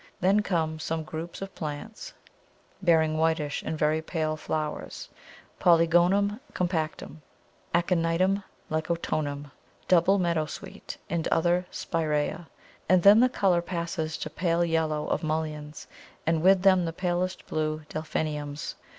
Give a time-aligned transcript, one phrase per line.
[0.19, 2.11] Then come some groups of plants
[2.81, 5.07] bearing whitish and very pale flowers,
[5.59, 7.21] Polygonum compactum,
[7.75, 9.51] Aconitum lycoctonum,
[9.87, 12.47] Double Meadowsweet, and other Spiræas,
[12.89, 15.85] and then the colour passes to pale yellow of Mulleins,
[16.25, 18.73] and with them the palest blue Delphiniums.